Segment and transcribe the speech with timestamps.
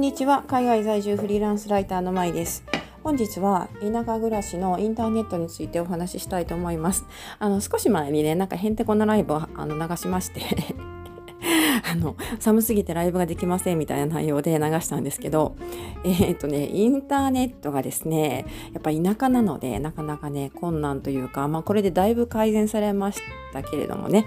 [0.00, 0.44] んにちは。
[0.48, 2.64] 海外在住フリーランスライターのまいです。
[3.04, 7.04] 本日は田舎暮らしのインターネットについてお話ししたいと思います。
[7.38, 10.40] あの少し前にねなんかへんてこなライブをあの流しまして。
[11.92, 15.54] あの寒すぎてライブができませんみたいな内容で流したんですけど。
[16.02, 23.20] えー、っとねインターネットがですねやっぱ田舎なのでなかなかね困難というかまあこれでだいぶ改善されまし
[23.52, 24.24] たけれどもね。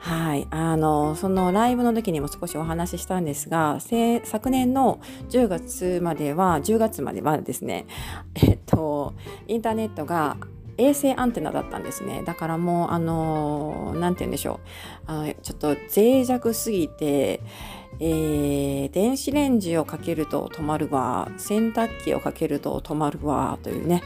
[0.00, 0.46] はい。
[0.50, 3.78] あの、そのライブの時にも少しお話ししたんですが、
[4.24, 7.86] 昨年の10月までは、10月まではですね、
[8.34, 9.12] えっと、
[9.46, 10.38] インターネットが
[10.78, 12.22] 衛星アンテナだったんですね。
[12.24, 14.60] だからもう、あの、なんて言うんでしょ
[15.06, 15.12] う。
[15.12, 17.40] あちょっと脆弱すぎて、
[18.02, 24.02] えー、電子レンジをかけると止まるわ洗濯機をかけると止まるわというね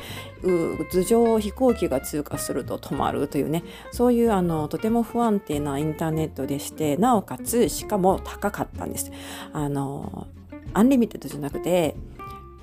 [0.90, 3.62] 頭上を飛行機が通過すると止まるというね
[3.92, 9.12] そういうあのとても不安定なインターネットでしてなおかつしかも高かったんです。
[9.52, 10.26] あの
[10.72, 11.94] unlimited じゃなくて、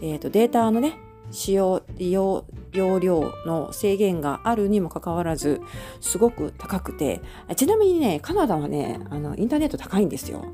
[0.02, 0.98] えーと、データのね
[1.32, 5.62] 使用利用容量の制限があるにもかかわらず
[6.02, 7.22] すごく高くて
[7.56, 10.46] ちなみにねカナダはねあのインターネット高いんですよ。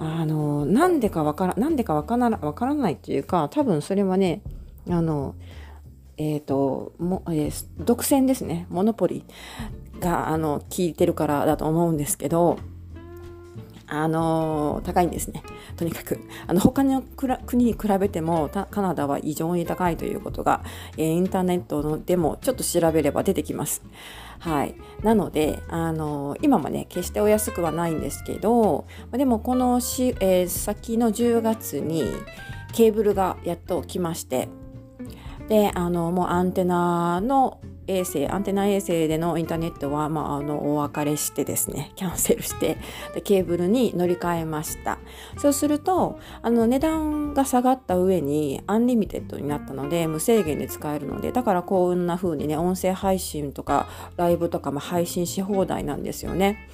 [0.00, 4.40] あのなんでかわからなんでかわからわからないっていうか多分それはね
[4.88, 5.34] あの
[6.16, 8.66] えっ、ー、とも、えー、独占ですね。
[8.70, 9.24] monopoly
[10.00, 12.58] があの効いてるからだと思うんですけど
[13.90, 15.42] あの高いんですね。
[15.76, 16.20] とにかく。
[16.46, 20.62] あの他の国に比べてもカナダは異常に高いということが、
[20.96, 23.82] え、インターネットのでもちょっと調べれば出てきます。
[24.38, 32.04] はい、なので、あの今もね決してお安くはないんですけどでもこのし、えー、先の10月に
[32.72, 34.48] ケーブルがやっと来まして
[35.48, 37.60] であのもうアンテナの
[37.90, 42.78] 衛星アンテナ衛星でのインターネットは、まあ、あのお別れしてですね キャンセルして
[43.14, 44.98] でケーブルに乗り換えました
[45.38, 56.68] そうするとあの値段が下がった上に unlimited になったので無制限で使えるのでだからこんな風にね音声配信とかライブとかも配信し放題なんですよね。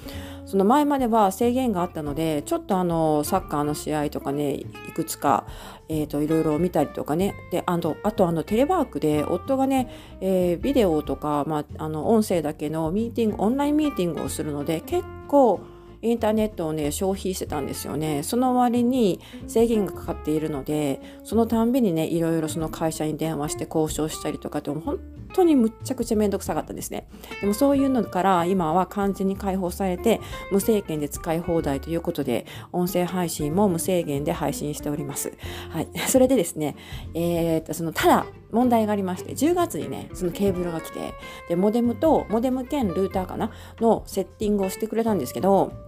[0.47, 4.65] その前までは制限があったのでちょっとあのサッカーの試合とかねい
[4.95, 5.45] くつか、
[5.89, 7.35] えーと、いろいろ見たりとかね。
[7.51, 9.89] であとあとあのテレワークで夫がね、
[10.21, 15.59] えー、ビデオとか、まあ、あの音声だけのミーティングオンラインミーティングをするので結構
[16.01, 18.23] インターネットをね消費してたんですよね。
[18.23, 24.99] その割に制限がかかっているのでそのたんびにねいろいろその会社に電話して交渉したりとかって本
[25.33, 27.07] 当にむっちゃくちゃめんどくさかったんですね。
[27.41, 30.19] でもそういうのから今は完全に解放されて
[30.51, 35.33] 無制限で使い放題ということで音声配信も無制限で配信しております。
[35.69, 35.87] はい。
[36.07, 36.75] それでですね
[37.13, 41.13] えー、っとそのただ問題がありまして10月にねそのケーブルが来て
[41.49, 45.86] でモデムとモデム兼ルーターかなのセッティングをしてくれたんですけど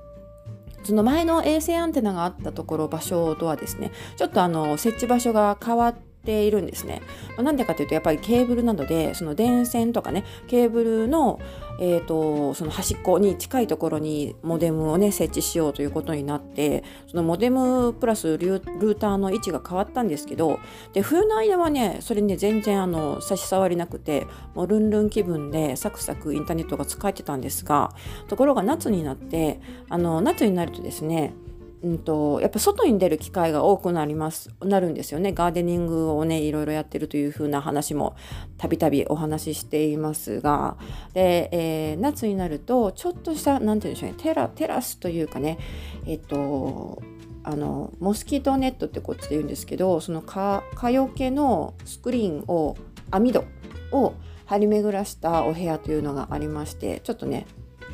[0.84, 7.02] その前の衛星アンテナがあったところ場所とはですねちょっとあの設置場所が変わってているんですね。
[7.35, 11.40] まあ、なんでかというとやっぱりケーブルなどでその電線とかねケーブルの、
[11.80, 20.59] えーと、その端っこに近いところにモデムをね設置しようということになってそのモデムプラスルーターの位置が変わったんですけど
[20.94, 27.94] で冬の間はねそれね全然あの差し障りなくてもうルンルン気分でサクサクインターネットが使えてたんですが
[28.28, 29.59] ところが夏になって
[29.90, 31.34] あの夏になるとですね
[31.81, 35.31] うんと、やっぱ外に出る機会が多くなりますなるんですよね。
[35.31, 38.16] ガーデニングをねいろいろやってるというふうな話も
[38.57, 40.78] たびたびお話ししていますが。
[41.13, 45.57] で、えー、夏になるとちょっとした何て言うんでしょうねテラテラスというかね
[46.06, 47.01] えっと
[47.44, 52.75] あのモスキートネットってこっちで言うんですけどその蚊よけのスクリーンを
[53.11, 53.46] 網戸
[53.91, 54.13] を
[54.46, 57.46] 張り巡らしたお部屋というのがありましてちょっとね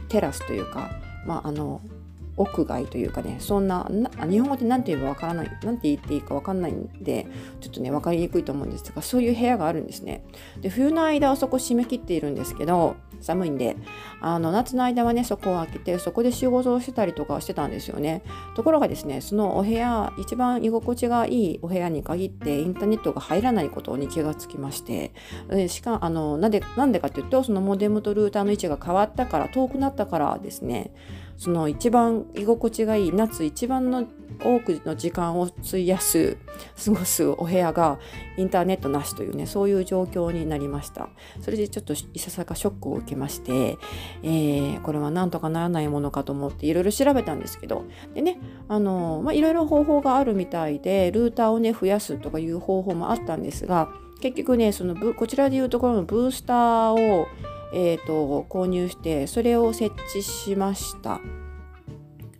[0.09, 0.89] テラスというか
[1.25, 1.81] まああの
[2.37, 3.89] 屋外というかねそんな
[4.29, 7.27] 日本語で何て言えばわからない何て言っていいかわかんないんで
[7.61, 10.23] ちょっとね分かりにくいと思うんですがそういう部屋があるんですね。
[10.61, 13.77] で冬の間はそこ締め切っているんですけど寒いんで
[14.21, 18.21] あの夏の間はねそこを開けてそこで仕事をしてたりとかしてたんですよね。
[18.55, 25.13] ところがですねそのお部屋一番居心地がいいお部屋に限ってインターネットが入らないことに気がつきまして
[25.67, 30.91] しかあのなんでなんでかっていうとそのモデムとルーターの位置が変わったから遠くなったからですね。
[31.37, 34.05] その一番居心地がいい夏一番の
[34.43, 36.37] 多くの時間を費やす
[36.83, 37.99] 過ごすお部屋が
[38.37, 41.09] インターネットなしというねそういう状況になりました。
[41.41, 43.77] それでちょっといささかショックを受けまして、
[44.23, 53.89] えー、これはなんとかならないものかと思っていろいろ調べたんですけどでねあのまあいろいろ方法があるみたいでルーターをね増やすとかいう方法もあったんですが
[54.21, 57.27] 結局ねそのこちらでいうところのブースターを
[57.75, 61.19] えーと、購入してそれを設置しました。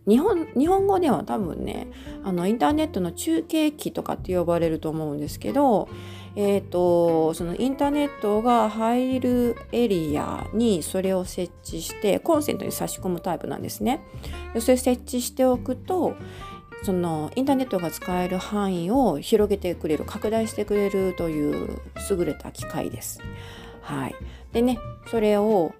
[0.08, 1.88] 日本日本語では多分ね
[2.22, 5.88] あのインターネットの中継機とかって呼ばれると思うんですけど、
[6.36, 14.00] えーと、そのインターネットが入るエリアにそれを設置してコンセントに差し込むタイプなんですね。
[14.54, 16.14] でそれ設置しておくと
[16.84, 23.20] そのインターネットが使える範囲を広げてくれる拡大してくれるという優れた機械です。
[23.86, 24.14] はい、
[24.52, 24.78] でね
[25.08, 25.72] それを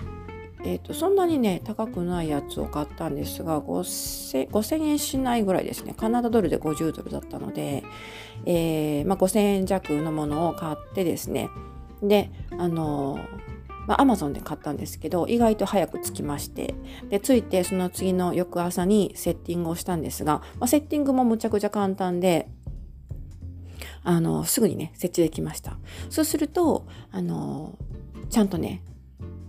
[0.65, 5.95] えーと、そんなにね高くないやつを買ったんですが 5000, 円しないぐらいですね。
[5.97, 7.85] カナダドルで50ドルだったので、
[8.47, 11.51] えーまあ、5000円弱のものを買ってですね。
[12.03, 13.21] であの
[13.87, 16.75] ま、アマゾンで買ったんですけど意外と早く着きまして。
[17.11, 22.49] で着いてその次の翌朝にセッティングをしたんですが、まあ、セッティングもむちゃくちゃ簡単で
[24.03, 25.79] あのすぐにね設置できました。
[26.11, 27.79] そうするとあの
[28.31, 28.83] ちゃんとね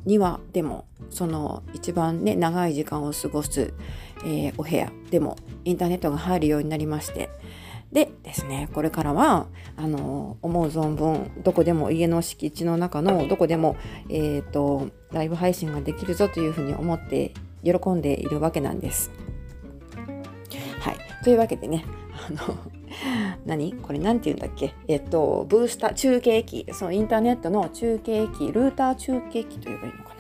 [0.06, 3.74] 庭でもその一番ね長い時間を過ごす、
[4.26, 7.30] えー、お部屋でもインターネットが入るようになりまして
[7.92, 13.78] でですねこれからはあの思う存分どこでも家の敷地の中のどこでも、
[14.10, 17.34] えーと、ライブ配信ができるぞというふうに思って
[17.64, 19.12] 喜んでいるわけなんです。
[20.80, 21.86] はいというわけでね
[22.30, 22.58] あの
[23.46, 23.74] 何？
[23.74, 24.74] これ何て言うんだっけ？
[24.88, 26.66] えっとブースター中継機。
[26.74, 30.17] そのインターネットの中継機ルーター中継機といえばいいのかな？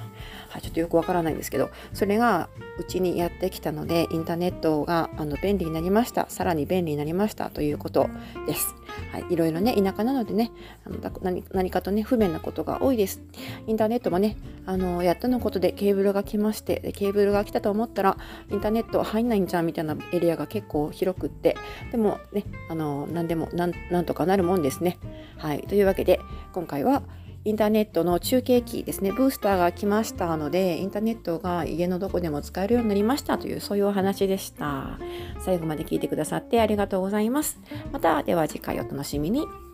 [0.49, 2.49] はい、ちょっとよくわからないんですけどそれが
[2.79, 8.09] うちにやってきたのでインターネットがあの便利になりましたさらに便利になりましたということ
[8.45, 8.75] です。
[9.11, 10.51] はい、いろいろね田舎なのでね
[10.85, 13.21] あの何何かとね不便なことが多いです。
[13.67, 18.17] インターネットもねあのやっとのことでケーブルが来ましてでケーブルが来たと思ったら
[18.51, 21.55] インターネット入んないんじゃんみたいなエリアが結構広くって
[21.91, 24.97] でもねあの何でもなんとかなるもんですね。
[25.37, 26.19] はいというわけで
[26.53, 27.03] 今回は
[27.45, 34.99] インターネットの中継機ですね、ブースターが来ましたので、インターネットが家のどこでも使えるようになりましたという、そういうお話でした。
[35.39, 37.59] 最後まで聞いてくださってありがとうございます。
[37.91, 39.66] また、では次回お楽しみに。